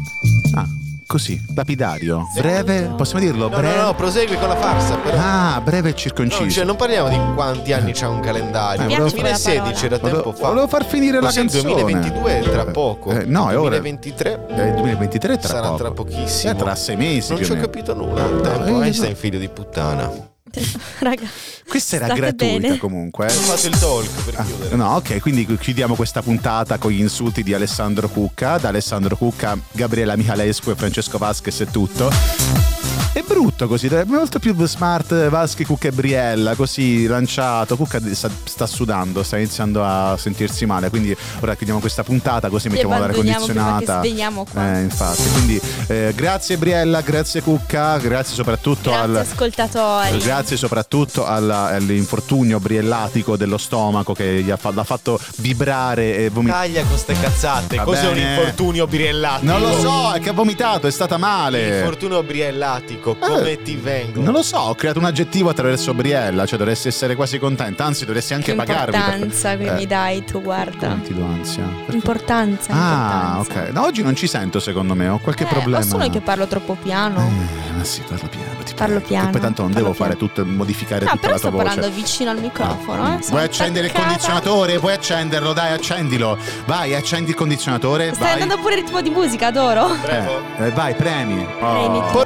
[0.54, 0.68] Ah,
[1.14, 3.48] così, lapidario, breve, possiamo dirlo?
[3.48, 3.77] No, breve.
[3.77, 5.16] no, no, prosegui con la farsa, però.
[5.16, 6.50] Ah, breve e No, circonciso.
[6.50, 8.81] cioè, non parliamo di quanti anni c'ha un calendario.
[8.81, 10.48] Eh, Il volevo- 2016 era tempo Volevo, fa.
[10.48, 11.62] volevo far finire la canzone.
[11.72, 13.11] 2022 è tra poco.
[13.12, 13.79] Eh, no, è ora.
[13.79, 15.77] 2023 Eh, il 2023 è tra sarà poco.
[15.77, 16.53] tra pochissimo.
[16.53, 17.33] Eh, tra sei mesi.
[17.33, 18.68] Non ci ho capito nulla No, tempo.
[18.70, 19.16] io Einstein, no.
[19.16, 20.11] figlio di puttana.
[21.01, 21.27] Raga,
[21.67, 22.79] Questa era gratuita bene?
[22.79, 23.27] comunque.
[23.27, 23.33] Ho eh.
[23.33, 24.77] fatto il talk per Ah, chiudere.
[24.77, 28.59] no, ok, quindi chiudiamo questa puntata con gli insulti di Alessandro Cucca.
[28.59, 32.84] Da Alessandro Cucca, Gabriela Michalescu e Francesco Vasquez è tutto.
[33.26, 37.76] Brutto così, è molto più smart Vaschi, Cucca e Briella, così lanciato.
[37.76, 42.68] Cucca sta, sta sudando, sta iniziando a sentirsi male, quindi ora chiudiamo questa puntata così
[42.68, 44.00] mettiamo l'aria condizionata.
[44.00, 44.76] qua.
[44.76, 49.16] Eh, infatti, quindi eh, grazie Briella, grazie Cucca, grazie soprattutto grazie al...
[49.16, 50.18] ascoltatori.
[50.18, 56.28] Grazie soprattutto alla- all'infortunio briellatico dello stomaco che gli ha fa- l'ha fatto vibrare e
[56.30, 56.66] vomitare.
[56.68, 57.76] Taglia con ste cazzate.
[57.76, 58.34] Va Cos'è un bene.
[58.34, 59.50] infortunio briellatico?
[59.50, 61.78] Non lo so, è che ha vomitato, è stata male.
[61.78, 64.20] Infortunio briellatico, come ti vengono?
[64.20, 64.24] Eh.
[64.24, 68.05] Non lo so, ho creato un aggettivo attraverso Briella, cioè dovresti essere quasi contenta, anzi
[68.05, 68.90] dovresti anche Che pagarmi.
[68.92, 70.88] per- importanza che Eh, mi dai tu, guarda.
[70.88, 71.62] come ti do ansia?
[71.64, 71.94] Perché?
[71.94, 73.62] Importanza, Ah, importanza.
[73.66, 73.68] ok.
[73.72, 75.79] No, oggi non ci sento secondo me, ho qualche Eh, problema.
[75.79, 77.18] o sono io che parlo troppo piano.
[77.18, 78.53] Eh, ma sì, parlo piano.
[78.64, 79.09] Ti Parlo prego.
[79.09, 81.64] piano, poi tanto non parlo devo fare tutto, modificare Ah, tutta la tua sto voce.
[81.64, 83.22] parlando vicino al microfono, eh.
[83.22, 84.11] Sono Vuoi accendere il attaccata.
[84.11, 84.79] condizionatore?
[84.79, 86.38] Puoi accenderlo, dai, accendilo.
[86.66, 88.12] Vai, accendi il condizionatore.
[88.14, 88.42] Stai vai.
[88.42, 89.94] andando pure il ritmo di musica, adoro.
[90.07, 91.46] Eh, eh, vai, premi.
[91.61, 91.70] Oh.
[91.70, 92.24] Premi.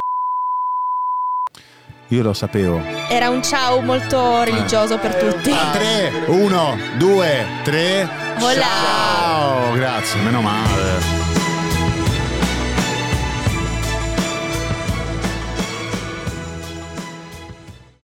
[2.09, 2.81] Io lo sapevo.
[3.11, 5.51] Era un ciao molto religioso per tutti.
[5.73, 8.09] 3, 1, 2, 3.
[8.39, 8.63] Voilà.
[8.63, 11.18] Ciao, grazie, meno male.